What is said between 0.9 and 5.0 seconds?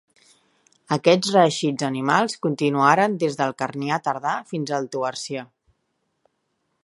Aquests reeixits animals continuaren des del Carnià tardà fins al